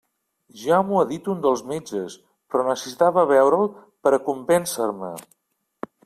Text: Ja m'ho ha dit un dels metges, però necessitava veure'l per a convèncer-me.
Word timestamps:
Ja 0.59 0.77
m'ho 0.85 1.01
ha 1.01 1.07
dit 1.09 1.27
un 1.33 1.41
dels 1.41 1.59
metges, 1.71 2.15
però 2.53 2.63
necessitava 2.69 3.25
veure'l 3.35 3.69
per 4.07 4.13
a 4.17 4.21
convèncer-me. 4.31 5.11